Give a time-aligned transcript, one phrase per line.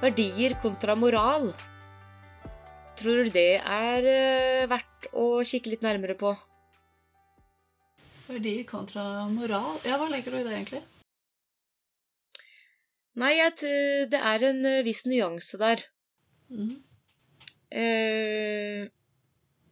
[0.00, 1.50] verdier kontra moral.
[2.98, 6.34] Tror du det er eh, verdt å kikke litt nærmere på?
[8.28, 9.78] Verdier kontra moral.
[9.86, 10.82] Ja, hva legger du i det, egentlig?
[13.18, 15.82] Nei, det er en eh, viss nyanse der.
[16.50, 16.76] Mm.
[17.70, 18.84] Eh,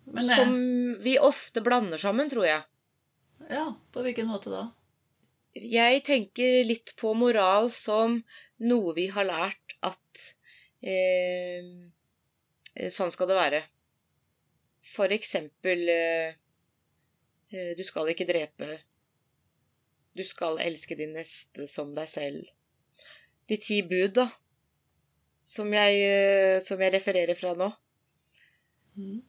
[0.06, 0.56] det, som
[1.02, 2.66] vi ofte blander sammen, tror jeg.
[3.50, 4.64] Ja, på hvilken måte da?
[5.56, 8.20] Jeg tenker litt på moral som
[8.60, 10.24] noe vi har lært at
[10.82, 11.70] eh,
[12.92, 13.62] sånn skal det være.
[14.86, 16.36] For eksempel eh,
[17.52, 18.78] eh, Du skal ikke drepe.
[20.16, 22.44] Du skal elske din neste som deg selv.
[23.46, 24.28] De ti bud, da.
[25.46, 27.68] Som jeg, eh, som jeg refererer fra nå.
[28.96, 29.20] Mm.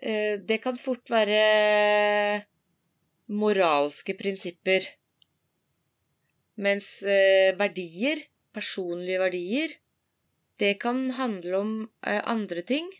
[0.00, 2.46] Eh, Det kan fort være
[3.30, 4.86] moralske prinsipper.
[6.60, 8.22] Mens eh, verdier,
[8.54, 9.76] personlige verdier,
[10.60, 11.72] det kan handle om
[12.06, 12.90] eh, andre ting.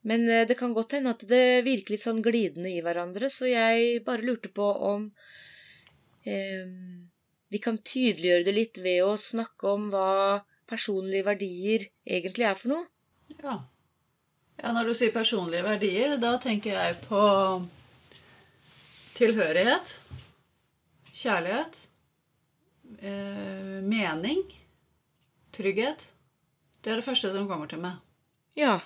[0.00, 3.48] Men eh, det kan godt hende at det virker litt sånn glidende i hverandre, så
[3.50, 5.10] jeg bare lurte på om
[6.24, 6.70] eh,
[7.50, 12.72] vi kan tydeliggjøre det litt ved å snakke om hva personlige verdier egentlig er for
[12.72, 12.86] noe.
[13.40, 13.56] Ja.
[14.62, 14.72] ja.
[14.76, 17.22] Når du sier personlige verdier, da tenker jeg på
[19.18, 19.94] tilhørighet,
[21.20, 21.80] kjærlighet,
[23.00, 24.42] eh, mening,
[25.56, 26.06] trygghet.
[26.80, 27.98] Det er det første som kommer til meg.
[28.56, 28.78] Ja.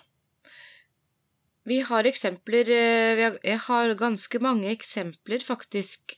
[1.64, 6.16] Vi har eksempler eh, vi har, Jeg har ganske mange eksempler, faktisk.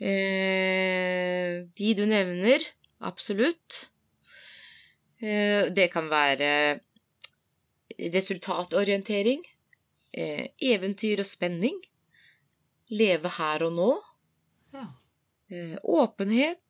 [0.00, 2.60] Eh, de du nevner,
[3.00, 3.86] absolutt.
[5.22, 6.80] Eh, det kan være
[7.96, 9.40] resultatorientering,
[10.12, 11.78] eh, eventyr og spenning,
[12.92, 13.90] leve her og nå,
[14.74, 14.84] Ja.
[15.50, 16.60] eh, åpenhet,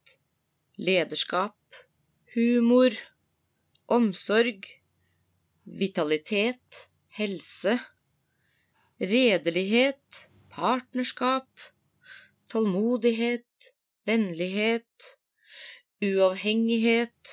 [0.77, 1.57] lederskap,
[2.35, 2.95] humor,
[3.89, 4.67] omsorg,
[5.65, 7.79] vitalitet, helse,
[9.01, 11.49] redelighet, partnerskap,
[12.53, 13.73] tålmodighet,
[14.07, 15.17] vennlighet,
[16.05, 17.33] uavhengighet,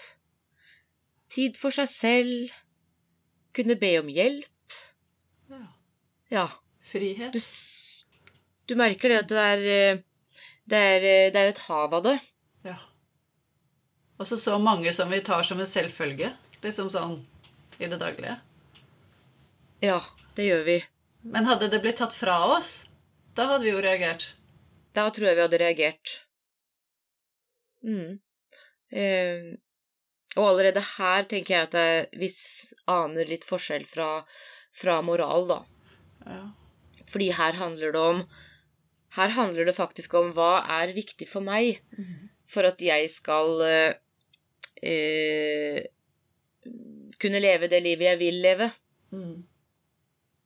[1.34, 2.56] tid for seg selv,
[3.54, 4.80] kunne be om hjelp.
[5.50, 5.66] ja.
[6.32, 6.48] Ja,
[6.90, 7.34] Frihet.
[7.34, 7.40] du,
[8.66, 10.02] du merker det at det er eh,
[10.70, 12.16] det er, eh, det er et hav av det.
[14.24, 16.32] Også så mange som vi tar som en selvfølge.
[16.64, 17.18] Liksom sånn
[17.82, 18.38] i det daglige.
[19.84, 20.00] Ja,
[20.38, 20.78] det gjør vi.
[21.28, 22.86] Men hadde det blitt tatt fra oss,
[23.36, 24.30] da hadde vi jo reagert.
[24.96, 26.14] Da tror jeg vi hadde reagert.
[27.84, 28.20] Mm.
[28.94, 29.52] Eh,
[30.38, 32.30] og allerede her tenker jeg at jeg, vi
[32.94, 34.10] aner litt forskjell fra,
[34.76, 35.60] fra moral, da.
[36.24, 36.44] Ja.
[37.12, 38.26] Fordi her handler det om
[39.14, 41.84] Her handler det faktisk om hva er viktig for meg
[42.50, 43.98] for at jeg skal eh,
[44.82, 45.84] eh,
[47.20, 48.72] kunne leve det livet jeg vil leve.
[49.12, 49.44] Mm.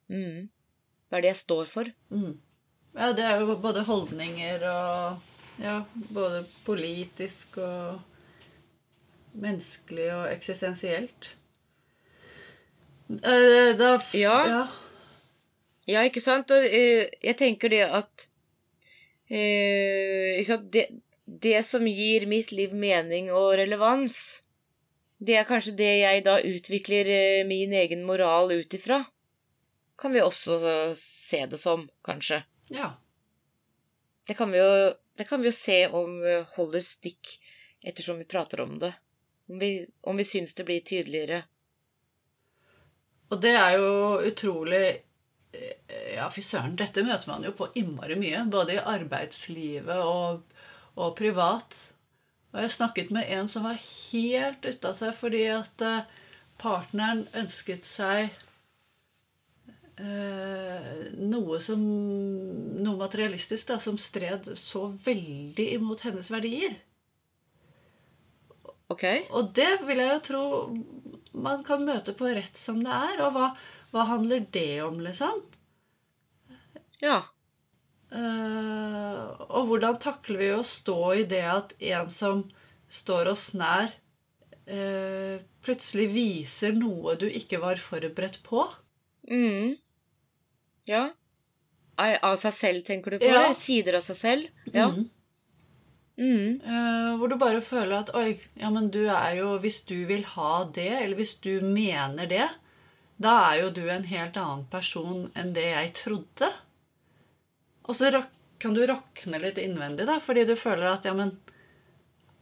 [0.09, 0.49] Mm.
[1.07, 1.89] Hva er det jeg står for?
[2.09, 2.35] Mm.
[2.97, 5.79] Ja, det er jo både holdninger og Ja,
[6.13, 8.01] både politisk og
[9.41, 11.31] menneskelig og eksistensielt.
[13.09, 14.37] Eh, Da Ja.
[14.45, 14.67] ja.
[15.87, 16.51] Ja, ikke sant?
[16.51, 18.27] Og eh, jeg tenker det at
[19.31, 20.73] uh, ikke sant?
[20.73, 20.85] Det,
[21.27, 24.43] det som gir mitt liv mening og relevans,
[25.19, 29.01] det er kanskje det jeg da utvikler eh, min egen moral ut ifra.
[29.99, 32.43] Kan vi også eh, se det som, kanskje.
[32.71, 32.95] ja.
[34.27, 37.29] Det kan vi jo, det kan vi jo se om eh, holder stikk
[37.83, 38.93] ettersom vi prater om det.
[39.47, 39.69] Om vi,
[40.01, 41.41] om vi syns det blir tydeligere.
[43.31, 43.91] Og det er jo
[44.23, 45.03] utrolig
[46.13, 48.43] Ja, fy søren, dette møter man jo på innmari mye.
[48.51, 50.43] Både i arbeidslivet og,
[50.97, 51.77] og privat.
[52.53, 56.09] Og jeg snakket med en som var helt ute av seg fordi at eh,
[56.61, 58.31] partneren ønsket seg
[60.01, 60.91] eh,
[61.21, 61.83] noe som
[62.77, 66.75] Noe materialistisk da, som stred så veldig imot hennes verdier.
[68.93, 69.03] Ok?
[69.35, 70.43] Og det vil jeg jo tro
[71.37, 73.21] man kan møte på rett som det er.
[73.25, 73.49] Og hva,
[73.93, 75.41] hva handler det om, liksom?
[77.03, 77.21] Ja.
[78.07, 82.45] Eh, og hvordan takler vi å stå i det at en som
[82.87, 83.91] står oss nær,
[84.65, 88.63] eh, plutselig viser noe du ikke var forberedt på?
[89.27, 89.75] Mm.
[90.87, 91.09] Ja.
[91.97, 93.27] Av av seg selv, tenker du på?
[93.27, 93.43] Ja.
[93.43, 94.65] Eller sider av seg selv?
[94.71, 94.87] Ja.
[94.93, 95.09] Mm.
[96.17, 96.61] Mm.
[96.65, 100.23] Uh, hvor du bare føler at Oi, ja, men du er jo Hvis du vil
[100.31, 102.47] ha det, eller hvis du mener det,
[103.21, 106.49] da er jo du en helt annen person enn det jeg trodde.
[107.87, 108.11] Og så
[108.59, 111.37] kan du rakne litt innvendig, da, fordi du føler at ja, men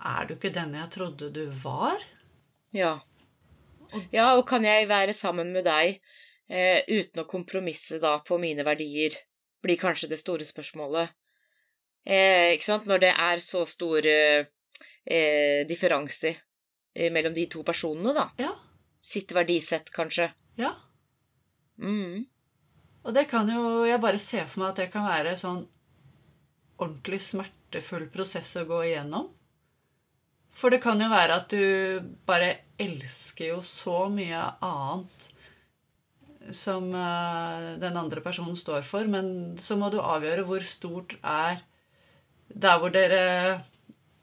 [0.05, 2.01] Er du ikke den jeg trodde du var?
[2.75, 2.99] Ja.
[4.11, 6.01] Ja, og kan jeg være sammen med deg
[6.49, 9.15] eh, uten å kompromisse da på mine verdier?
[9.63, 11.13] Blir kanskje det store spørsmålet.
[12.05, 12.85] Eh, ikke sant?
[12.85, 14.45] Når det er så stor eh,
[15.05, 16.35] differanser differanse
[16.93, 18.29] eh, mellom de to personene, da.
[18.41, 18.51] Ja.
[19.01, 20.29] Sitt verdisett, kanskje.
[20.59, 20.75] Ja.
[21.81, 22.25] Mm.
[23.05, 25.63] Og det kan jo Jeg bare ser for meg at det kan være sånn
[26.81, 29.29] ordentlig smertefull prosess å gå igjennom.
[30.55, 32.49] For det kan jo være at du bare
[32.81, 35.29] elsker jo så mye annet
[36.55, 41.63] som eh, den andre personen står for, men så må du avgjøre hvor stort er
[42.49, 43.63] Der hvor dere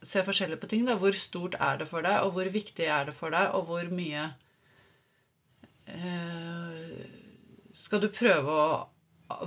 [0.03, 3.09] ser forskjellig på ting, da, hvor stort er det for deg, og hvor viktig er
[3.09, 4.29] det for deg, og hvor mye
[5.91, 7.22] eh,
[7.75, 8.73] skal du prøve å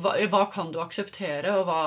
[0.01, 1.81] hva, hva kan du akseptere, og hva,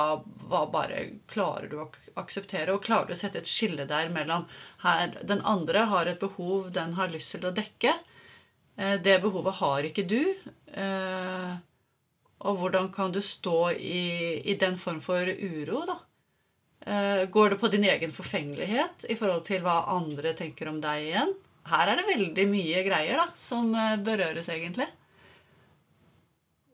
[0.49, 1.01] hva bare
[1.31, 1.87] klarer du å
[2.19, 2.73] akseptere?
[2.73, 4.45] Og klarer du å sette et skille der mellom
[4.83, 7.95] her, Den andre har et behov den har lyst til å dekke.
[8.77, 10.21] Eh, Det behovet har ikke du.
[10.73, 11.57] Eh,
[12.39, 15.97] Og hvordan kan du stå i, i den form for uro, da?
[16.87, 21.09] Eh, Går det på din egen forfengelighet i forhold til hva andre tenker om deg
[21.09, 21.35] igjen?
[21.67, 23.73] Her er det veldig mye greier da, som
[24.05, 24.87] berøres, egentlig.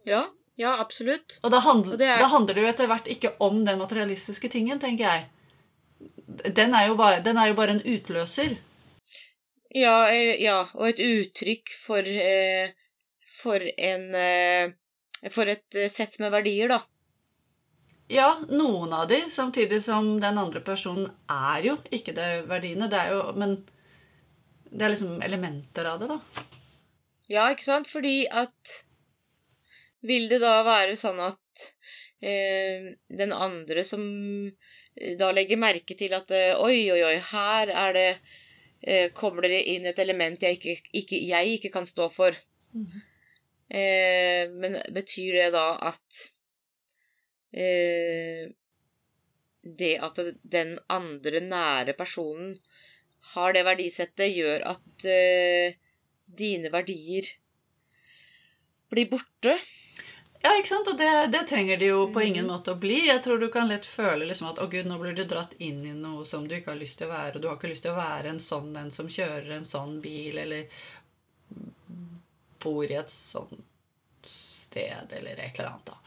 [0.06, 0.25] Ja,
[0.57, 1.40] ja, absolutt.
[1.44, 3.80] Og da handler, Og det er- da handler det jo etter hvert ikke om den
[3.80, 5.25] materialistiske tingen, tenker jeg.
[6.56, 8.57] Den er jo bare, den er jo bare en utløser.
[9.75, 10.07] Ja,
[10.40, 12.72] ja, og et uttrykk for eh,
[13.28, 14.72] For en eh,
[15.30, 16.81] For et eh, sett med verdier, da.
[18.10, 22.88] Ja, noen av de, samtidig som den andre personen er jo ikke det verdiene.
[22.90, 23.56] Det er jo, men
[24.72, 26.19] det er liksom elementer av det, da.
[27.30, 27.88] Ja, ikke sant?
[27.90, 28.75] Fordi at
[30.06, 31.66] Vil det da være sånn at
[32.22, 32.92] eh,
[33.22, 34.04] den andre som
[34.46, 38.10] eh, da legger merke til at eh, oi, oi, oi, her er det
[38.81, 42.38] eh, Kommer det inn et element jeg ikke, ikke, jeg ikke kan stå for.
[43.66, 46.19] Eh, men betyr det da at
[47.58, 48.46] eh,
[49.66, 52.54] det at den andre nære personen
[53.34, 55.08] har det verdisettet, gjør at
[56.38, 57.31] dine verdier
[58.94, 59.58] blir borte?
[60.46, 60.90] Ja, ikke sant?
[60.92, 63.00] Og det, det trenger de jo på ingen måte å bli.
[63.08, 65.80] Jeg tror du kan lett føle liksom at å gud, nå blir du dratt inn
[65.90, 67.38] i noe som du ikke har lyst til å være.
[67.38, 69.98] Og du har ikke lyst til å være en sånn en som kjører en sånn
[70.04, 70.70] bil, eller
[72.62, 73.66] bor i et sånt
[74.30, 75.98] sted, eller et eller annet, da.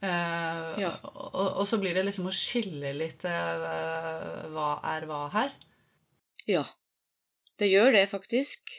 [0.00, 0.90] Uh, Ja.
[1.04, 5.56] og, og så blir det liksom å skille litt uh, hva er hva her.
[6.48, 6.64] Ja.
[7.60, 8.78] Det gjør det, faktisk.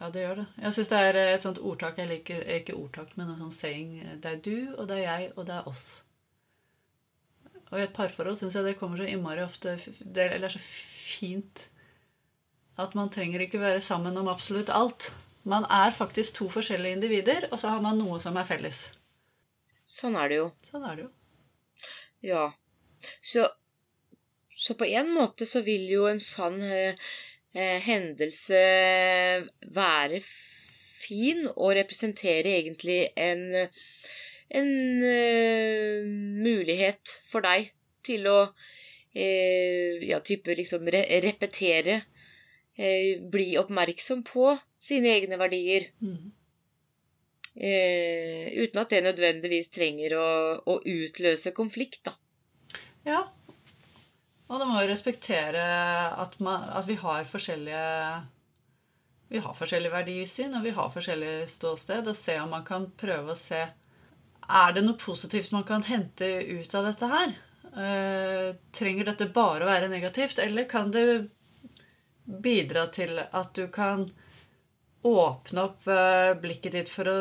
[0.00, 0.46] Ja, det gjør det.
[0.60, 2.42] Jeg syns det er et sånt ordtak jeg liker.
[2.58, 3.94] Ikke ordtak, men en sånn saying.
[4.20, 5.86] Det er du, og det er jeg, og det er oss.
[7.70, 10.60] Og i et parforhold syns jeg det kommer så innmari ofte det, Eller er så
[10.62, 11.66] fint
[12.76, 15.08] at man trenger ikke være sammen om absolutt alt.
[15.48, 18.82] Man er faktisk to forskjellige individer, og så har man noe som er felles.
[19.88, 20.50] Sånn er det jo.
[20.68, 21.10] Sånn er det jo.
[22.26, 22.42] Ja.
[23.24, 23.46] Så,
[24.52, 27.00] så på en måte så vil jo en sånn eh,
[27.56, 28.60] eh, hendelse
[29.74, 30.20] være
[31.06, 33.44] fin og representere egentlig en,
[34.60, 34.72] en
[35.06, 36.06] eh,
[36.46, 37.70] mulighet for deg
[38.06, 38.38] til å
[39.16, 42.00] eh, ja, type liksom re repetere,
[42.76, 45.90] eh, bli oppmerksom på sine egne verdier.
[46.04, 46.34] Mm.
[47.56, 50.28] Eh, uten at det nødvendigvis trenger å,
[50.60, 52.16] å utløse konflikt, da.
[53.06, 53.22] Ja.
[54.46, 55.62] Og du må jo respektere
[56.22, 57.86] at, man, at vi har forskjellige
[59.32, 63.34] Vi har forskjellig verdisyn, og vi har forskjellig ståsted, og se om man kan prøve
[63.34, 63.64] å se
[64.46, 67.34] Er det noe positivt man kan hente ut av dette her?
[67.76, 71.26] Uh, trenger dette bare å være negativt, eller kan det
[72.24, 74.06] bidra til at du kan
[75.06, 77.18] åpne opp uh, blikket ditt for å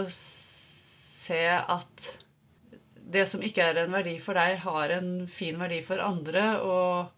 [1.25, 2.07] se at
[3.11, 7.11] det som ikke er en verdi for deg, har en fin verdi for andre, og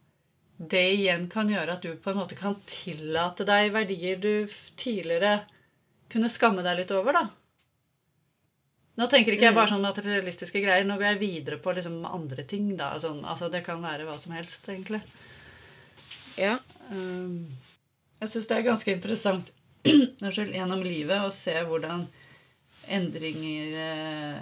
[0.57, 4.31] det igjen kan gjøre at du på en måte kan tillate deg verdier du
[4.79, 5.39] tidligere
[6.11, 7.27] kunne skamme deg litt over, da.
[8.97, 10.85] Nå tenker ikke jeg bare sånn materialistiske greier.
[10.87, 12.95] Nå går jeg videre på liksom andre ting, da.
[13.01, 15.03] Sånn, altså, det kan være hva som helst, egentlig.
[16.39, 16.55] Ja.
[16.89, 17.45] Um,
[18.23, 19.51] jeg syns det er ganske interessant
[19.85, 22.07] gjennom livet å se hvordan
[22.97, 24.37] endringer eh,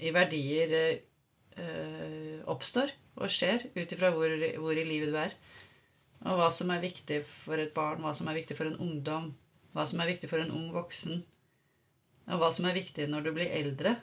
[0.00, 5.34] i verdier eh, oppstår og skjer ut ifra hvor, hvor i livet du er.
[6.28, 9.30] Og hva som er viktig for et barn, hva som er viktig for en ungdom,
[9.72, 11.22] hva som er viktig for en ung voksen,
[12.30, 13.96] og hva som er viktig når du blir eldre.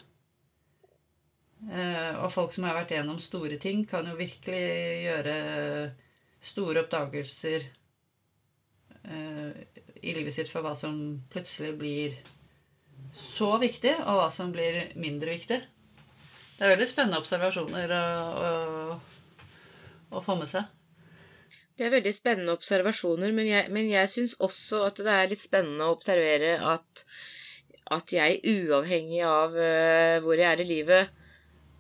[1.68, 4.64] Eh, og folk som har vært gjennom store ting, kan jo virkelig
[5.06, 5.38] gjøre
[6.48, 7.66] store oppdagelser
[9.04, 9.62] eh,
[10.02, 11.00] i livet sitt for hva som
[11.34, 12.18] plutselig blir
[13.14, 15.62] så viktig, og hva som blir mindre viktig.
[16.58, 18.04] Det er veldig spennende observasjoner å,
[18.42, 18.98] å,
[20.18, 20.66] å få med seg.
[21.78, 25.44] Det er veldig spennende observasjoner, men jeg, men jeg syns også at det er litt
[25.44, 27.04] spennende å observere at,
[27.94, 31.14] at jeg, uavhengig av uh, hvor jeg er i livet,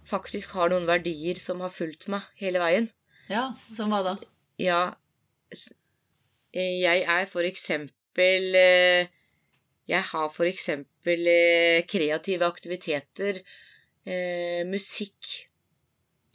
[0.07, 2.91] faktisk har noen verdier som har fulgt meg hele veien.
[3.33, 4.15] Ja, som hva da?
[4.61, 4.81] Ja,
[6.53, 9.09] jeg er for eksempel uh,
[9.89, 13.41] Jeg har for eksempel uh, kreative aktiviteter,
[14.67, 15.33] musikk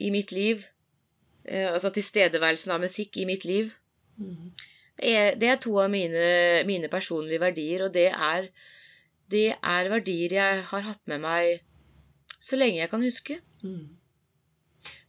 [0.02, 0.66] i mitt liv
[1.44, 3.72] Eh, altså tilstedeværelsen av musikk i mitt liv.
[4.20, 4.52] Mm.
[5.02, 6.26] Det er to av mine,
[6.68, 8.46] mine, personlige verdier, og det er,
[9.32, 11.64] det er verdier jeg har hatt med meg
[12.42, 13.38] så lenge jeg kan huske.
[13.64, 13.96] Mm.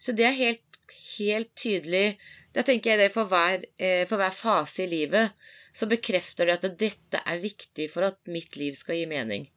[0.01, 0.79] Så det er helt,
[1.17, 2.20] helt tydelig
[2.53, 5.32] Da tenker jeg det for hver, eh, for hver fase i livet
[5.74, 9.48] så bekrefter det at dette er viktig for at mitt liv skal gi mening.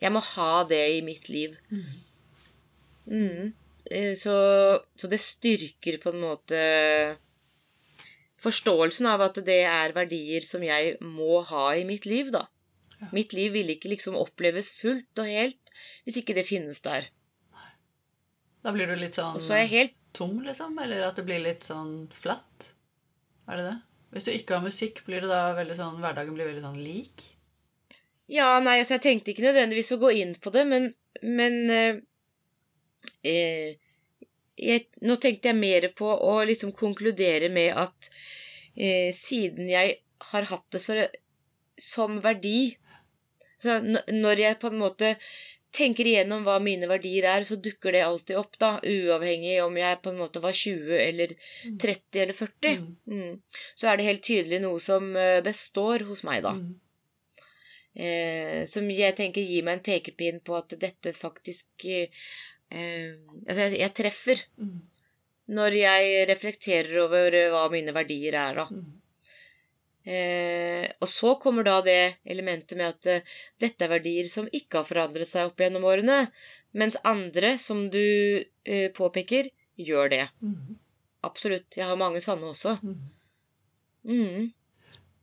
[0.00, 1.52] Jeg må ha det i mitt liv.
[1.68, 2.05] Mm.
[3.10, 3.54] Mm.
[3.90, 4.34] Eh, så,
[4.98, 6.58] så, det styrker på en måte
[8.42, 12.46] forståelsen av at det er verdier som jeg må ha i mitt liv, da.
[12.96, 13.10] Ja.
[13.14, 15.74] Mitt liv vil ikke liksom oppleves fullt og helt
[16.06, 17.10] hvis ikke det finnes der.
[18.64, 19.94] Da blir du litt sånn så helt...
[20.16, 20.74] tom, liksom?
[20.82, 22.70] Eller at det blir litt sånn flatt?
[23.46, 23.76] Er det det?
[24.16, 27.26] Hvis du ikke har musikk, blir det da veldig sånn hverdagen blir veldig sånn lik?
[28.32, 30.88] Ja, nei, altså jeg tenkte ikke nødvendigvis å gå inn på det, men,
[31.22, 31.58] men
[33.26, 33.76] eh,
[34.56, 38.10] jeg, Nå tenkte jeg mer på å liksom konkludere med at
[38.74, 39.98] eh, siden jeg
[40.30, 41.02] har hatt det så,
[41.76, 42.76] som verdi
[43.60, 45.14] så Når jeg på en måte
[45.76, 50.00] tenker igjennom hva mine verdier er, så dukker det alltid opp, da, uavhengig om jeg
[50.04, 52.22] på en måte var 20 eller 30 mm.
[52.22, 52.80] eller 40.
[52.80, 53.18] Mm.
[53.18, 53.62] Mm.
[53.74, 56.54] Så er det helt tydelig noe som eh, består hos meg, da.
[56.56, 56.74] Mm.
[57.96, 62.24] Eh, som jeg tenker gir meg en pekepinn på at dette faktisk eh,
[62.72, 64.78] Altså, jeg, treffer mm.
[65.54, 68.66] når jeg reflekterer over eh, hva mine verdier er, da.
[68.70, 68.94] Mm.
[70.06, 74.78] Eh, og så kommer da det elementet med at uh, dette er verdier som ikke
[74.80, 76.28] har forandret seg opp gjennom årene,
[76.78, 78.02] mens andre, som du
[78.38, 80.24] uh, påpeker, gjør det.
[80.42, 80.76] Mm.
[81.26, 81.74] Absolutt.
[81.74, 82.76] Jeg har mange sanne også.
[84.06, 84.52] Mm.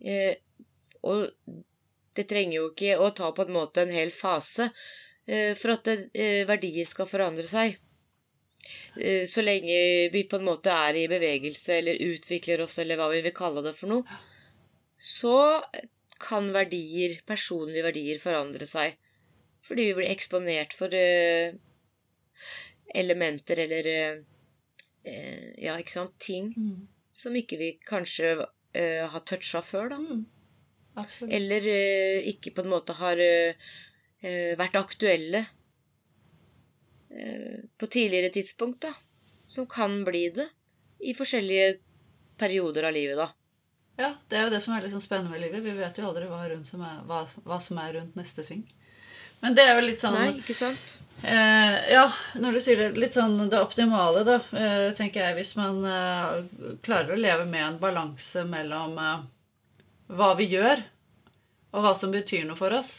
[0.03, 0.35] Eh,
[1.07, 1.29] og
[2.13, 5.02] det trenger jo ikke å ta på en måte en hel fase Eh,
[5.55, 7.77] for at eh, verdier skal forandre seg.
[8.99, 13.09] Eh, så lenge vi på en måte er i bevegelse eller utvikler oss, eller hva
[13.13, 14.19] vi vil kalle det for noe,
[14.99, 15.61] så
[16.23, 18.99] kan verdier, personlige verdier, forandre seg.
[19.63, 20.91] Fordi vi blir eksponert for
[22.93, 23.89] elementer eller
[25.03, 26.13] Ja, ikke sant?
[26.19, 26.87] Ting mm.
[27.15, 28.35] som ikke vi kanskje
[28.75, 29.99] har toucha før, da.
[29.99, 30.23] Mm.
[31.27, 31.67] Eller
[32.31, 33.55] ikke på en måte har Eh,
[34.59, 35.45] vært aktuelle
[37.11, 38.93] eh, på tidligere tidspunkt, da.
[39.47, 40.47] Som kan bli det
[41.03, 41.77] i forskjellige
[42.39, 43.29] perioder av livet, da.
[43.99, 45.61] Ja, det er jo det som er sånn spennende med livet.
[45.61, 48.63] Vi vet jo aldri hva, som er, hva, hva som er rundt neste sving.
[49.43, 50.95] Men det er jo litt sånn Nei, ikke sant?
[51.21, 52.07] Eh, ja,
[52.39, 56.77] når du sier det, litt sånn det optimale, da, eh, tenker jeg, hvis man eh,
[56.85, 59.25] klarer å leve med en balanse mellom eh,
[60.15, 60.81] hva vi gjør,
[61.73, 62.95] og hva som betyr noe for oss,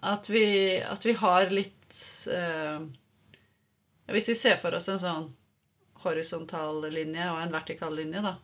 [0.00, 0.46] at vi,
[0.82, 1.96] at vi har litt
[2.30, 2.80] eh,
[4.14, 5.28] Hvis vi ser for oss en sånn
[6.04, 8.36] horisontal linje og en vertikal linje, da,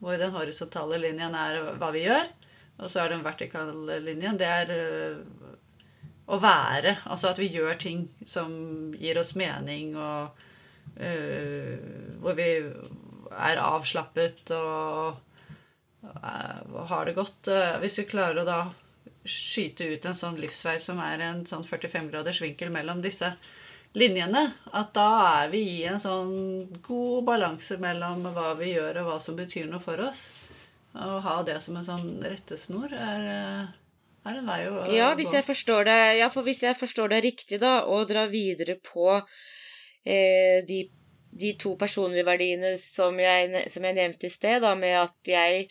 [0.00, 2.30] hvor den horisontale linjen er hva vi gjør,
[2.78, 5.54] og så er den vertikale linjen det er eh,
[6.28, 6.98] å være.
[7.08, 8.50] Altså at vi gjør ting som
[8.98, 10.36] gir oss mening, og
[11.00, 11.72] uh,
[12.22, 15.22] hvor vi er avslappet og,
[16.04, 17.48] uh, har det godt.
[17.48, 18.60] Uh, hvis vi klarer å da
[19.28, 23.34] skyte ut en sånn livsvei som er en sånn 45 graders vinkel mellom disse
[23.96, 24.44] linjene,
[24.76, 25.08] at da
[25.42, 26.32] er vi i en sånn
[26.84, 30.26] god balanse mellom hva vi gjør, og hva som betyr noe for oss.
[30.98, 33.26] Å ha det som en sånn rettesnor er,
[34.26, 35.38] er en vei å, ja, hvis gå.
[35.38, 39.10] Jeg forstår det, ja, for hvis jeg forstår det riktig, da, og drar videre på
[39.16, 40.82] eh, de,
[41.30, 45.68] de, to personlige verdiene som jeg, som jeg nevnte i sted, da, med at jeg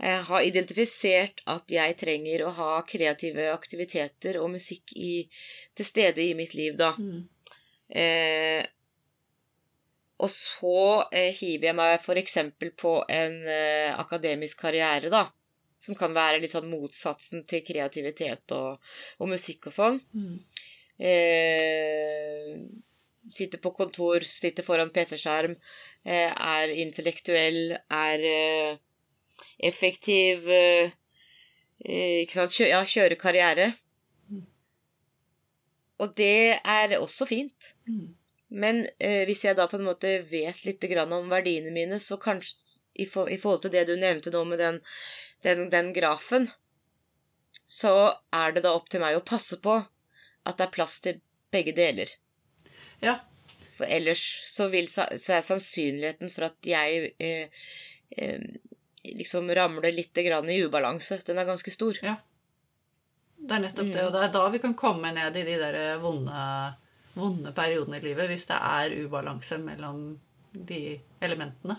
[0.00, 5.28] har identifisert at jeg trenger å ha kreative aktiviteter og musikk i,
[5.76, 6.94] til stede i mitt liv, da.
[6.98, 7.20] Mm.
[7.92, 8.64] Eh,
[10.22, 10.76] og så
[11.10, 12.36] eh, hiver jeg meg f.eks.
[12.78, 15.26] på en eh, akademisk karriere, da.
[15.82, 18.78] Som kan være litt sånn motsatsen til kreativitet og,
[19.18, 19.98] og musikk og sånn.
[20.14, 20.36] Mm.
[21.02, 22.52] Eh,
[23.34, 25.56] sitter på kontor, sitter foran PC-skjerm,
[26.06, 28.78] eh, er intellektuell, er eh,
[29.62, 30.92] effektiv, eh,
[31.82, 32.52] Ikke sant?
[32.54, 33.72] Kjø, ja, kjøre karriere.
[36.02, 37.72] Og det er også fint.
[37.90, 38.14] Mm.
[38.52, 42.78] Men eh, hvis jeg da på en måte vet litt om verdiene mine, så kanskje
[42.94, 44.80] i, for, i forhold til det du nevnte nå med den,
[45.42, 46.50] den, den grafen,
[47.64, 51.22] så er det da opp til meg å passe på at det er plass til
[51.54, 52.10] begge deler.
[53.00, 53.20] Ja.
[53.72, 54.20] For ellers
[54.52, 57.64] så, vil, så er sannsynligheten for at jeg eh,
[58.18, 58.44] eh,
[59.04, 61.98] liksom ramler litt grann i ubalanse, den er ganske stor.
[63.42, 64.06] Det er nettopp det, Mm.
[64.06, 66.74] og det er da vi kan komme ned i de der vonde,
[67.14, 70.18] vonde periodene i livet, hvis det er ubalanse mellom
[70.52, 71.78] de elementene.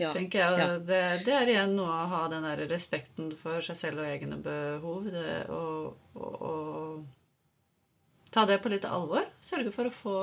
[0.00, 0.12] Ja.
[0.12, 0.58] tenker jeg.
[0.58, 0.78] ja.
[0.78, 4.38] Det, det er igjen noe å ha den der respekten for seg selv og egne
[4.40, 5.10] behov.
[5.12, 9.26] Det, og, og, og ta det på litt alvor.
[9.44, 10.14] Sørge for å få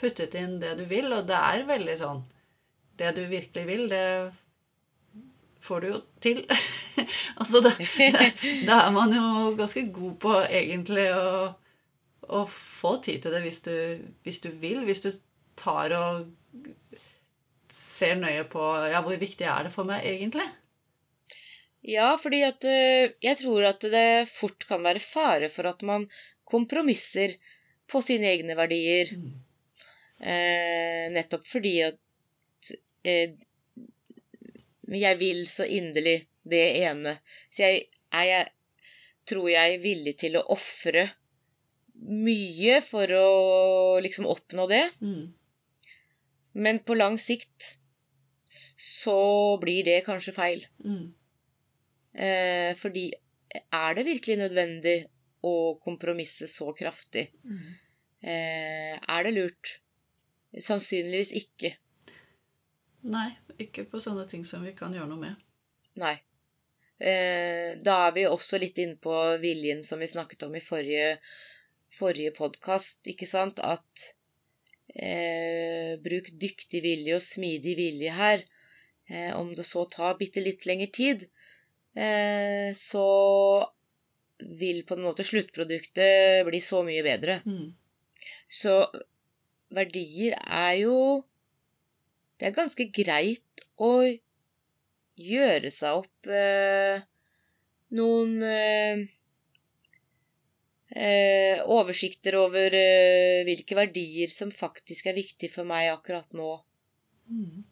[0.00, 1.12] puttet inn det du vil.
[1.14, 2.24] Og det er veldig sånn
[2.98, 4.32] Det du virkelig vil, det
[5.68, 6.42] får du jo til.
[7.40, 8.32] altså, da, det,
[8.68, 11.50] da er man jo ganske god på egentlig å,
[12.28, 13.74] å få tid til det hvis du,
[14.26, 14.82] hvis du vil.
[14.88, 15.12] Hvis du
[15.58, 16.28] tar og
[17.74, 20.46] ser nøye på ja, hvor viktig er det for meg egentlig.
[21.88, 26.08] Ja, fordi at eh, jeg tror at det fort kan være fare for at man
[26.48, 27.36] kompromisser
[27.88, 29.12] på sine egne verdier.
[30.18, 32.72] Eh, nettopp fordi at
[33.06, 33.36] eh,
[34.96, 37.18] jeg vil så inderlig det ene.
[37.52, 38.52] Så jeg er jeg,
[39.28, 41.10] tror jeg er villig til å ofre
[42.08, 43.28] mye for å
[44.00, 44.84] liksom oppnå det.
[45.02, 45.26] Mm.
[46.58, 47.74] Men på lang sikt
[48.78, 50.64] så blir det kanskje feil.
[50.84, 51.10] Mm.
[52.18, 53.10] Eh, fordi
[53.52, 54.96] er det virkelig nødvendig
[55.46, 57.28] å kompromisse så kraftig?
[57.44, 57.68] Mm.
[58.22, 59.74] Eh, er det lurt?
[60.64, 61.74] Sannsynligvis ikke.
[63.06, 63.28] Nei,
[63.62, 65.44] ikke på sånne ting som vi kan gjøre noe med.
[66.00, 66.16] Nei.
[66.98, 71.18] Eh, da er vi også litt inne på viljen som vi snakket om i forrige,
[71.94, 73.62] forrige podkast, ikke sant?
[73.62, 74.08] At
[74.94, 78.44] eh, bruk dyktig vilje og smidig vilje her.
[79.08, 81.28] Eh, om det så tar bitte litt lengre tid,
[81.94, 83.06] eh, så
[84.38, 87.40] vil på en måte sluttproduktet bli så mye bedre.
[87.46, 87.72] Mm.
[88.48, 88.74] Så
[89.74, 90.98] verdier er jo
[92.38, 93.92] Det er ganske greit å
[95.18, 97.00] gjøre seg opp eh,
[97.98, 99.00] noen eh,
[100.94, 106.52] eh, oversikter over eh, hvilke verdier som faktisk er viktig for meg akkurat nå.
[107.26, 107.64] Mm.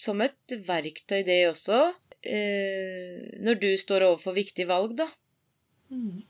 [0.00, 1.78] Som et verktøy, det også.
[2.26, 5.06] Eh, når du står overfor viktige valg, da.
[5.94, 6.24] Mm.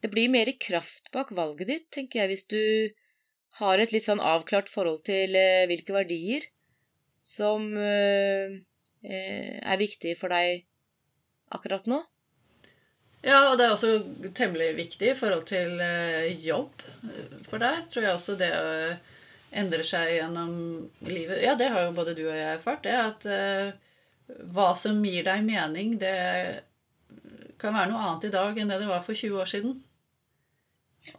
[0.00, 2.62] Det blir mer kraft bak valget ditt, tenker jeg, hvis du
[3.60, 5.34] har et litt sånn avklart forhold til
[5.68, 6.46] hvilke verdier
[7.20, 8.56] som eh,
[9.04, 10.64] eh, er viktig for deg
[11.54, 12.00] akkurat nå.
[13.20, 16.84] Ja, og det er også temmelig viktig i forhold til eh, jobb.
[17.50, 17.84] For deg.
[17.92, 18.50] tror jeg også det
[19.50, 20.54] endrer seg gjennom
[21.04, 21.42] livet.
[21.44, 22.86] Ja, det har jo både du og jeg erfart.
[22.86, 23.26] Det at
[24.54, 26.16] hva som gir deg mening, det
[27.60, 29.80] kan være noe annet i dag enn det det var for 20 år siden.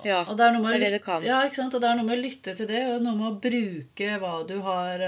[0.06, 1.24] Ja, Og det er noe med, det er det det kan.
[1.26, 1.76] Ja, ikke sant?
[1.76, 4.34] Og det er noe med å lytte til det, og noe med å bruke hva
[4.48, 5.06] du har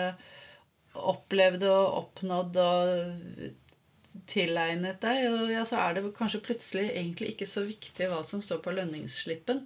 [0.94, 5.26] opplevd og oppnådd og tilegnet deg.
[5.32, 8.74] Og ja, så er det kanskje plutselig egentlig ikke så viktig hva som står på
[8.78, 9.64] lønningsslippen,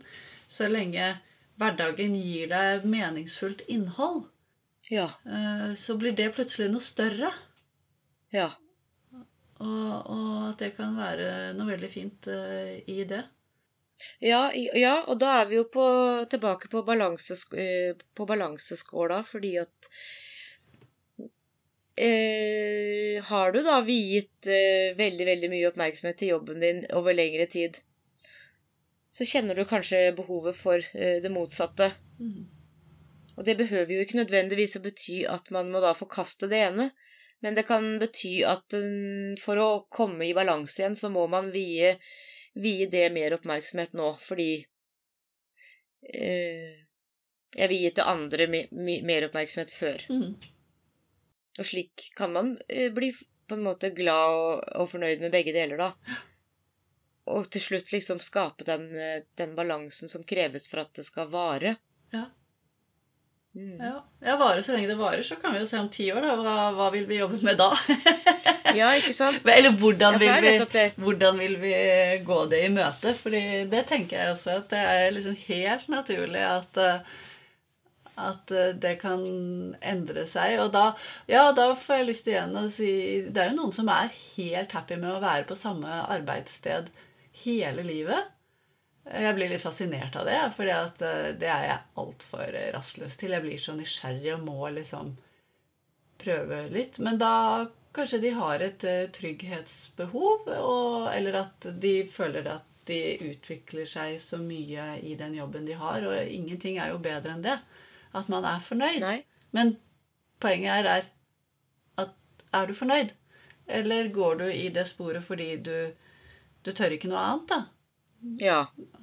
[0.47, 1.15] så lenge
[1.57, 4.27] hverdagen gir deg meningsfullt innhold,
[4.93, 5.09] Ja.
[5.25, 7.31] eh, så blir det plutselig noe større.
[8.31, 8.51] Ja.
[9.57, 9.65] Og,
[10.13, 13.23] og at det kan være noe veldig fint eh, i det.
[14.21, 15.83] Ja, ja, og da er vi jo på,
[16.29, 19.89] tilbake på, balansesk eh, på balanseskåla, fordi at
[21.97, 27.47] eh, Har du da viet eh, veldig, veldig mye oppmerksomhet til jobben din over lengre
[27.51, 27.79] tid,
[29.09, 31.91] så kjenner du kanskje behovet for eh, det motsatte.
[32.19, 32.45] Mm.
[33.37, 36.89] Og det behøver jo ikke nødvendigvis å bety at man må da forkaste det ene,
[37.45, 41.51] men det kan bety at mm, for å komme i balanse igjen, så må man
[41.53, 41.93] vie,
[42.57, 44.51] vie det mer oppmerksomhet nå, fordi
[46.13, 46.83] eh,
[47.53, 50.07] jeg viet det andre me, me, mer oppmerksomhet før.
[50.09, 50.33] Mm.
[51.57, 53.11] Og slik kan man eh, bli
[53.47, 56.17] på en måte glad og, og fornøyd med begge deler, da.
[57.27, 61.31] Og til slutt liksom skape den, eh, den balansen som kreves for at det skal
[61.31, 61.77] vare.
[62.15, 62.27] Ja.
[63.57, 63.77] Mm.
[63.81, 64.05] Ja.
[64.21, 66.35] ja, vare så lenge det varer, så kan vi jo se om ti år, da.
[66.37, 67.71] Hva, hva vil vi jobbe med da?
[68.77, 69.47] ja, ikke sant?
[69.49, 71.71] Eller hvordan vil, vi, hvordan vil vi
[72.27, 73.15] gå det i møte?
[73.17, 73.41] Fordi
[73.71, 77.17] det tenker jeg også at det er liksom helt naturlig at, eh,
[78.17, 79.21] At eh, det kan
[79.81, 80.57] endre seg.
[80.63, 80.87] Og da,
[81.29, 82.89] ja, da får jeg lyst igjen å si
[83.29, 86.89] Det er jo noen som er helt happy med å være på samme arbeidssted
[87.43, 88.33] hele livet.
[89.07, 93.31] Jeg blir litt fascinert av det, for det er jeg altfor rastløs til.
[93.37, 95.13] Jeg blir så nysgjerrig og må liksom
[96.19, 96.99] prøve litt.
[96.99, 98.83] Men da kanskje de har et
[99.15, 102.99] trygghetsbehov, og, eller at de føler at de
[103.31, 106.05] utvikler seg så mye i den jobben de har.
[106.07, 107.57] Og ingenting er jo bedre enn det.
[108.17, 108.99] At man er fornøyd.
[109.03, 109.17] Nei.
[109.55, 109.75] Men
[110.43, 112.13] poenget er, er at
[112.53, 113.13] er du fornøyd?
[113.67, 115.73] Eller går du i det sporet fordi du,
[116.63, 117.63] du tør ikke noe annet, da?
[118.41, 118.59] Ja.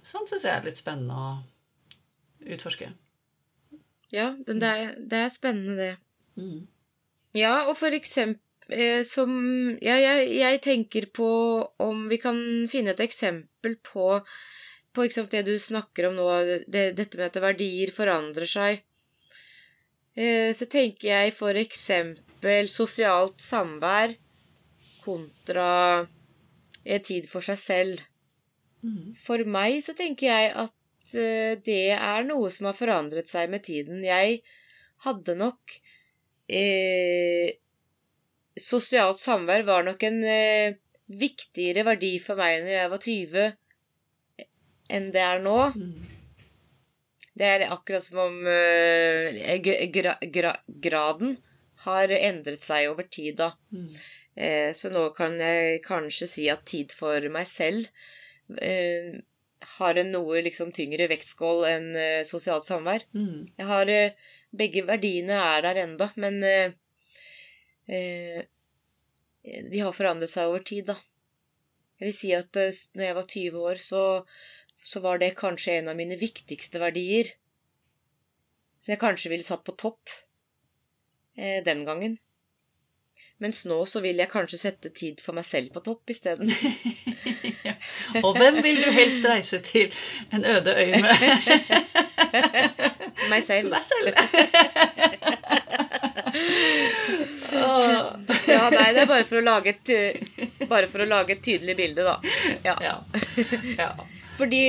[0.07, 1.35] Sånn syns jeg er litt spennende å
[2.55, 2.91] utforske.
[4.15, 5.93] Ja, men det er, det er spennende, det.
[6.41, 6.67] Mm.
[7.35, 8.41] Ja, og for eksempel
[8.75, 9.31] eh, som
[9.83, 11.29] Ja, jeg, jeg tenker på
[11.83, 12.39] om vi kan
[12.71, 14.21] finne et eksempel på
[14.95, 16.27] på eksempel det du snakker om nå,
[16.71, 18.85] det, dette med at verdier forandrer seg.
[20.15, 24.15] Eh, så tenker jeg for eksempel sosialt samvær
[25.05, 26.05] kontra
[26.85, 28.05] en tid for seg selv.
[28.85, 29.15] Mm.
[29.19, 33.65] For meg så tenker jeg at eh, det er noe som har forandret seg med
[33.67, 34.05] tiden.
[34.07, 34.41] Jeg
[35.05, 35.79] hadde nok
[36.49, 37.59] eh,
[38.55, 40.77] Sosialt samvær var nok en eh,
[41.11, 43.49] viktigere verdi for meg når jeg var 20
[44.95, 45.57] enn det er nå.
[45.75, 46.14] Mm.
[47.35, 49.57] Det er akkurat som om eh,
[49.93, 51.37] gra gra graden
[51.85, 53.51] har endret seg over tid, da.
[53.75, 53.89] Mm.
[54.35, 57.91] Eh, så nå kan jeg kanskje si at tid for meg selv
[58.63, 59.19] eh,
[59.79, 61.91] har en noe liksom tyngre vektskål enn
[62.29, 63.07] sosialt samvær.
[63.17, 63.45] Mm.
[63.59, 63.93] Jeg har
[64.55, 66.75] Begge verdiene er der enda, men eh,
[67.91, 68.45] eh,
[69.43, 70.99] de har forandret seg over tid, da.
[71.99, 74.03] Jeg vil si at eh, når jeg var 20 år, så,
[74.85, 77.31] så var det kanskje en av mine viktigste verdier.
[78.85, 80.13] Som jeg kanskje ville satt på topp
[81.37, 82.19] eh, den gangen.
[83.41, 86.53] Mens nå så vil jeg kanskje sette tid for meg selv på topp isteden.
[87.67, 87.75] ja.
[88.21, 89.89] Og hvem vil du helst reise til
[90.37, 91.25] en øde øy med?
[93.33, 93.73] meg selv.
[93.73, 94.13] Meg selv.
[97.55, 99.91] Ja, nei, det er bare for å lage et,
[100.69, 102.17] bare for å lage et tydelig bilde, da.
[102.67, 102.75] Ja.
[102.83, 102.97] ja.
[103.79, 103.91] ja.
[104.35, 104.61] Fordi,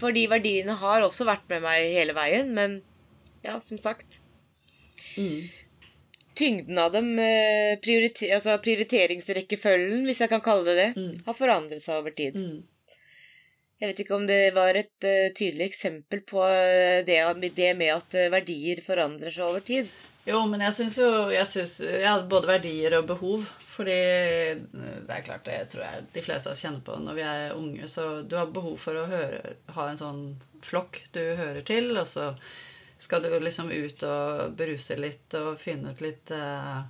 [0.00, 2.80] fordi verdiene har også vært med meg hele veien, men
[3.44, 4.20] ja, som sagt
[5.12, 5.50] Mm.
[6.32, 7.10] Tyngden av dem,
[7.84, 11.18] prioriter, altså prioriteringsrekkefølgen, hvis jeg kan kalle det det, Mm.
[11.26, 12.38] har forandret seg over tid.
[12.40, 12.62] Mm.
[13.82, 17.18] Jeg vet ikke om det var et uh, tydelig eksempel på eh, det,
[17.56, 19.88] det med at eh, verdier forandrer seg over tid.
[20.24, 23.46] Jo, men jeg syns jo jeg synes, ja, Både verdier og behov.
[23.72, 23.94] Fordi
[24.72, 27.54] det er klart, det tror jeg de fleste av oss kjenner på når vi er
[27.56, 27.88] unge.
[27.88, 30.22] Så du har behov for å høre, ha en sånn
[30.62, 32.34] flokk du hører til, og så
[33.02, 36.84] skal du liksom ut og beruse litt og finne ut litt uh,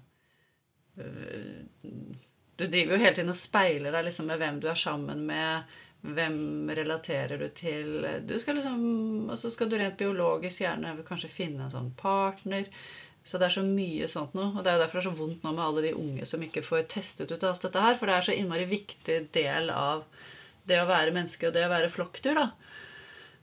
[2.59, 5.79] Du driver jo hele tiden og speiler deg liksom med hvem du er sammen med.
[6.03, 8.03] Hvem relaterer du til?
[8.27, 8.83] Du skal liksom,
[9.31, 12.67] Og så skal du rent biologisk gjerne kanskje finne en sånn partner.
[13.25, 14.49] Så det er så mye sånt nå.
[14.51, 16.43] Og det er jo derfor det er så vondt nå med alle de unge som
[16.43, 17.99] ikke får testet ut alt dette her.
[17.99, 20.05] For det er så innmari viktig del av
[20.69, 22.49] det å være menneske og det å være flokkdyr, da.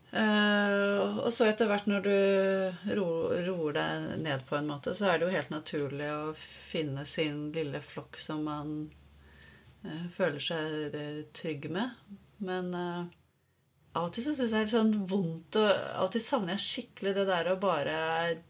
[0.09, 5.19] Uh, og så etter hvert når du roer, deg ned på en måte, så er
[5.19, 6.31] det jo helt naturlig å
[6.71, 8.71] finne sin lille flokk som man
[9.85, 11.93] uh, føler seg eh, trygg med.
[12.39, 13.18] Men eh,
[13.99, 16.55] av og til så syns jeg det er sånn vondt og Av og til savner
[16.55, 17.97] jeg skikkelig det der å bare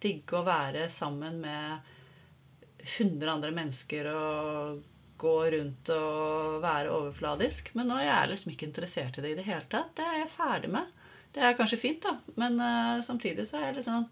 [0.04, 1.96] digge å være sammen med
[3.00, 4.84] 100 andre mennesker og
[5.20, 7.74] gå rundt og være overfladisk.
[7.76, 9.92] Men nå er jeg liksom ikke interessert i det i det hele tatt.
[9.98, 10.94] Det er jeg ferdig med.
[11.36, 14.08] Det er kanskje fint, da, men uh, samtidig så er jeg litt sånn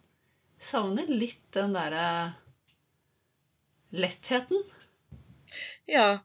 [0.57, 2.33] Savner litt den derre
[3.93, 4.63] lettheten.
[5.85, 6.23] Ja.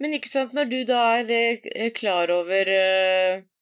[0.00, 3.53] Men ikke sant, når du da er eh, klar over ikke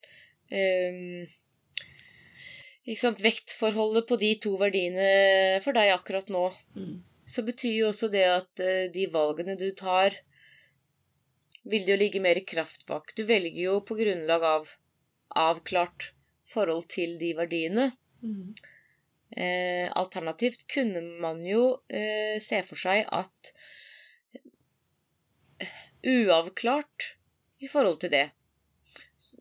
[2.99, 5.07] sant, vektforholdet på de to verdiene
[5.63, 7.03] for deg akkurat nå, Mm.
[7.25, 10.17] så betyr jo også det at eh, de valgene du tar,
[11.63, 13.13] vil det jo ligge mer kraft bak.
[13.15, 14.73] Du velger jo på grunnlag av
[15.39, 16.11] avklart
[16.53, 17.91] forhold til de verdiene.
[18.21, 18.53] Mm.
[19.33, 23.53] Eh, alternativt kunne man jo eh, se for seg at
[25.63, 25.71] eh,
[26.03, 27.15] uavklart
[27.63, 28.27] i forhold til det,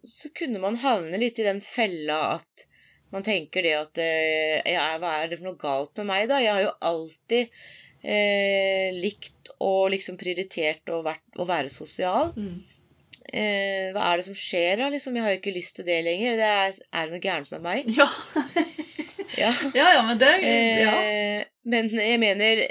[0.06, 2.66] så, kunne man havne litt i den fella at
[3.12, 6.40] man tenker det at eh, ja, Hva er det for noe galt med meg, da?
[6.40, 7.58] Jeg har jo alltid
[8.08, 12.32] eh, likt og liksom prioritert å, vært, å være sosial.
[12.36, 12.62] Mm.
[13.32, 14.88] Eh, hva er det som skjer da?
[14.92, 16.40] Liksom, jeg har jo ikke lyst til det lenger.
[16.40, 17.92] Det er, er det noe gærent med meg?
[18.00, 18.08] Ja.
[19.32, 19.48] Ja.
[19.74, 20.94] Ja, ja, men det Ja.
[21.02, 22.66] Eh, men jeg mener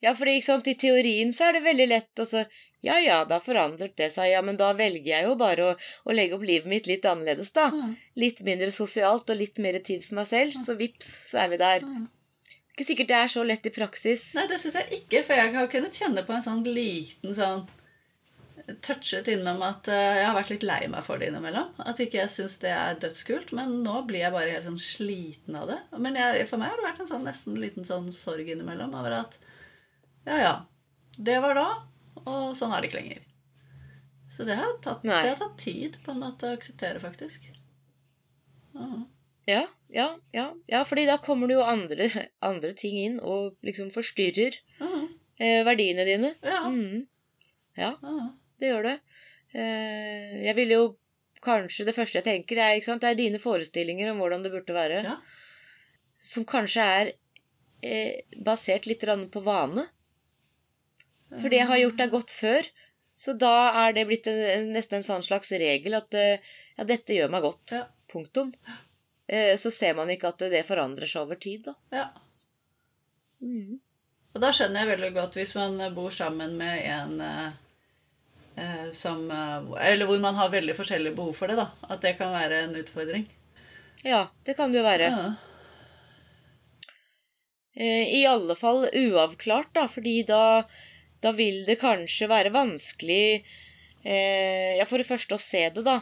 [0.00, 2.44] Ja, fordi sant, i teorien så er det veldig lett å så
[2.86, 4.30] Ja ja, da forandret det seg.
[4.32, 5.72] Ja, men da velger jeg jo bare å,
[6.06, 7.70] å legge opp livet mitt litt annerledes, da.
[7.74, 7.88] Ja.
[8.22, 10.60] Litt mindre sosialt og litt mer tid for meg selv.
[10.62, 11.82] Så vips, så er vi der.
[11.82, 12.04] Ja.
[12.78, 14.28] Ikke sikkert det er så lett i praksis.
[14.38, 17.66] Nei, det syns jeg ikke, for jeg har kunnet kjenne på en sånn liten sånn
[18.84, 21.70] Touchet innom at eh, jeg har vært litt lei meg for det innimellom.
[21.88, 23.54] At ikke jeg syns det er dødskult.
[23.56, 25.78] Men nå blir jeg bare helt sånn sliten av det.
[25.96, 29.22] Men jeg, for meg har det vært en sånn nesten liten sånn sorg innimellom over
[29.22, 29.38] at
[30.28, 30.54] ja, ja.
[31.16, 31.66] Det var da,
[32.24, 33.22] og sånn er det ikke lenger.
[34.36, 37.48] Så det har tatt, det har tatt tid på en måte å akseptere, faktisk.
[38.78, 38.88] Ja.
[39.48, 40.44] Ja, ja, ja.
[40.68, 42.08] ja fordi da kommer det jo andre,
[42.44, 44.90] andre ting inn og liksom forstyrrer Ja.
[45.40, 46.34] eh, verdiene dine.
[46.44, 46.66] Ja.
[46.68, 47.06] Mm.
[47.78, 48.28] Ja, ja.
[48.60, 48.96] det gjør det.
[49.56, 50.82] Eh, jeg vil jo
[51.42, 55.02] kanskje Det første jeg tenker, er det er dine forestillinger om hvordan det burde være.
[55.06, 55.16] Ja.
[56.20, 57.12] Som kanskje er
[57.82, 59.86] eh, basert litt på vane.
[61.28, 62.68] Fordi jeg har gjort deg godt før.
[63.18, 66.44] Så da er det blitt en, en, nesten en sånn slags regel at eh,
[66.78, 67.74] ja, dette gjør meg godt.
[67.74, 67.84] Ja.
[68.08, 68.52] Punktum.
[69.26, 71.76] Eh, så ser man ikke at det forandrer seg over tid, da.
[71.92, 72.08] ja.
[73.38, 73.76] Mm.
[74.34, 77.58] Og da skjønner jeg veldig godt hvis man bor sammen med en eh,
[78.58, 81.68] eh, som Eller hvor man har veldig forskjellige behov for det, da.
[81.90, 83.28] At det kan være en utfordring.
[84.06, 85.10] Ja, det kan det jo være.
[85.10, 85.28] Ja.
[87.78, 90.64] Eh, I alle fall uavklart, da, fordi da,
[91.24, 93.42] da vil det kanskje være vanskelig
[94.04, 96.00] eh, Ja, for det første å se det, da.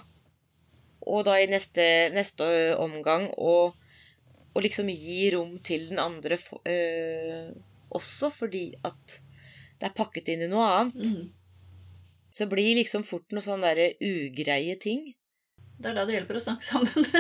[1.07, 2.47] Og da i neste, neste
[2.83, 3.73] omgang å
[4.57, 7.53] å liksom gi rom til den andre for, eh,
[7.93, 9.19] også, fordi at
[9.77, 11.11] det er pakket inn i noe annet.
[11.11, 11.27] Mm.
[12.33, 15.13] Så det blir liksom fort noen sånne derre ugreie ting.
[15.77, 17.11] Det er da det hjelper å snakke sammen.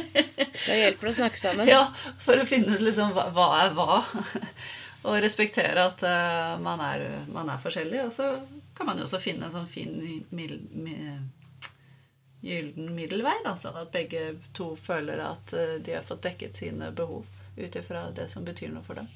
[0.60, 1.68] Da hjelper det å snakke sammen.
[1.70, 1.84] ja,
[2.20, 4.00] For å finne ut liksom hva, hva er hva.
[5.00, 8.02] Og respektere at uh, man, er, man er forskjellig.
[8.04, 8.32] Og så
[8.76, 11.06] kan man jo også finne en sånn fin mil, mil,
[12.44, 16.92] gyllen middelvei, da, sånn at begge to føler at uh, de har fått dekket sine
[16.96, 17.24] behov
[17.56, 19.08] ut ifra det som betyr noe for dem.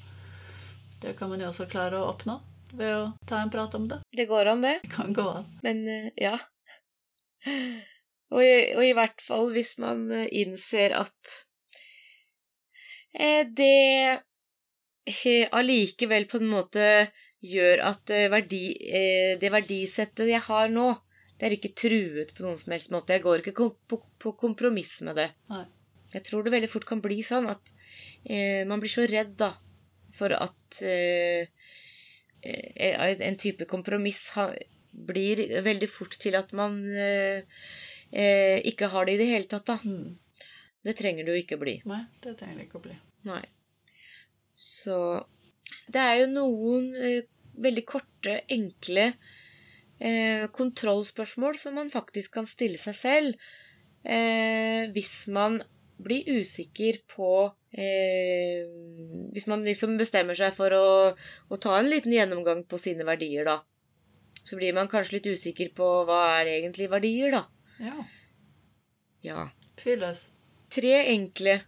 [1.01, 2.39] Det kan man jo også klare å oppnå
[2.75, 4.01] ved å ta en prat om det.
[4.09, 4.79] Det går an, det.
[4.83, 5.49] Det kan gå an.
[5.65, 6.37] Men uh, ja.
[8.33, 11.33] Og i, og i hvert fall hvis man innser at
[13.13, 14.24] eh, det
[15.05, 16.85] allikevel på en måte
[17.45, 20.89] gjør at eh, verdi, eh, det verdisettet jeg har nå,
[21.35, 23.15] det er ikke truet på noen som helst måte.
[23.17, 25.29] Jeg går ikke på, på kompromiss med det.
[25.51, 25.65] Nei.
[26.15, 27.73] Jeg tror det veldig fort kan bli sånn at
[28.23, 29.51] eh, man blir så redd, da,
[30.15, 31.49] for at eh,
[32.41, 34.47] eh, en type kompromiss ha,
[34.95, 37.43] blir veldig fort til at man eh,
[38.63, 39.79] ikke har det i det hele tatt, da.
[39.83, 40.15] Mm.
[40.85, 41.79] Det trenger det jo ikke bli.
[41.89, 42.95] Nei, det trenger det ikke å bli.
[43.27, 43.43] Nei.
[44.55, 44.97] Så
[45.91, 47.27] Det er jo noen eh,
[47.61, 49.11] veldig korte, enkle
[49.99, 53.47] eh, kontrollspørsmål som man faktisk kan stille seg selv
[54.03, 55.61] eh, hvis man
[55.95, 57.29] blir usikker på
[57.71, 58.65] eh,
[59.33, 60.87] Hvis man liksom bestemmer seg for å,
[61.47, 63.61] å ta en liten gjennomgang på sine verdier, da.
[64.45, 67.45] Så blir man kanskje litt usikker på hva er egentlig verdier, da.
[67.79, 67.95] Ja.
[69.25, 69.47] Ja.
[69.81, 70.27] Fyll oss.
[70.71, 71.61] Tre enkle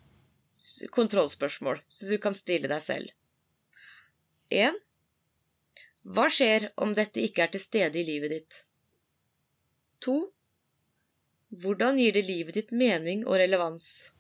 [0.93, 3.11] kontrollspørsmål så du kan stille deg selv.
[4.53, 4.77] 1.
[6.07, 8.59] Hva skjer om dette ikke er til stede i livet ditt?
[10.05, 10.17] 2.
[11.63, 14.11] Hvordan gir det livet ditt mening og relevans?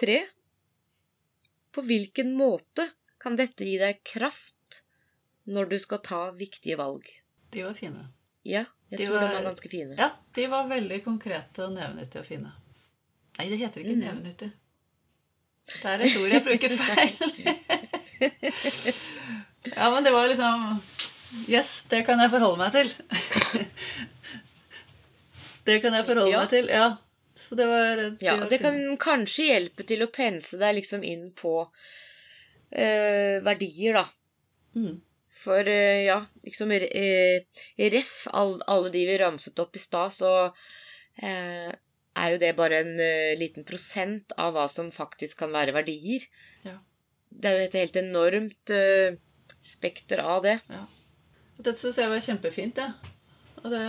[0.00, 0.18] 3.
[1.72, 2.90] På hvilken måte
[3.22, 4.82] kan dette gi deg kraft
[5.48, 7.06] når du skal ta viktige valg?
[7.52, 8.08] De var fine.
[8.42, 9.94] Ja, jeg De tror de var- var ganske fine.
[9.96, 12.52] Ja, de var veldig konkrete og nevenyttige og fine.
[13.38, 14.04] Nei, det heter ikke mm.
[14.04, 14.52] nevenyttig.
[15.70, 17.14] Det er et ord jeg bruker feil.
[19.76, 20.80] ja, men det var liksom
[21.48, 22.90] Yes, det kan jeg forholde meg til.
[25.68, 26.42] det kan jeg forholde Ja.
[26.44, 26.88] meg til, ja.
[27.40, 31.02] Så det var det Ja, var det kan kanskje hjelpe til å pense deg liksom
[31.04, 34.04] inn på øh, verdier, da.
[34.76, 35.00] Mm.
[35.42, 37.42] For eh, ja, liksom eh,
[37.96, 40.52] ref all, alle de vi ramset opp i stad, så
[42.18, 46.26] er jo det bare en uh, liten prosent av hva som faktisk kan være verdier.
[46.66, 46.76] Ja.
[47.32, 49.16] Det er jo et helt enormt uh,
[49.62, 50.58] spekter av det.
[51.62, 52.92] Dette syns jeg var kjempefint, jeg.
[52.92, 53.18] Ja.
[53.62, 53.82] Og det,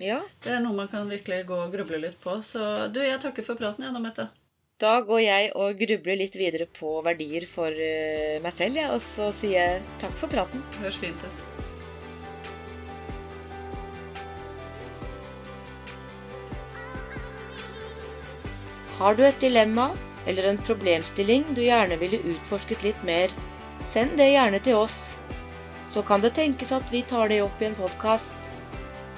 [0.00, 0.20] Ja.
[0.44, 2.38] det er noe man kan virkelig gå og gruble litt på.
[2.46, 4.30] Så du, jeg takker for praten, gjennom dette.
[4.80, 9.04] Da går jeg og grubler litt videre på verdier for uh, meg selv, jeg, og
[9.04, 10.64] så sier jeg takk for praten.
[10.80, 11.59] Høres fint ut.
[19.00, 19.90] Har du et dilemma
[20.28, 23.32] eller en problemstilling du gjerne ville utforsket litt mer,
[23.88, 24.98] send det gjerne til oss.
[25.88, 28.36] Så kan det tenkes at vi tar det opp i en podkast.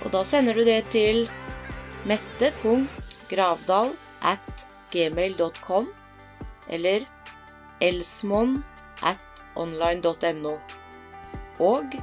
[0.04, 1.26] Og da sender du det til
[2.06, 3.92] mette.gravdal
[4.22, 4.64] at
[4.94, 5.90] gmail.com
[6.70, 7.04] eller
[7.82, 8.60] elsmon
[9.02, 10.56] at online.no.
[11.58, 11.98] Og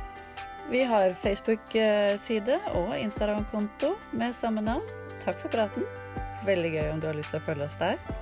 [0.69, 4.85] Vi har Facebook-side og Instagram-konto med samme navn.
[5.23, 6.08] Takk for praten.
[6.45, 8.18] Veldig gøy om du har lyst til å følge oss der.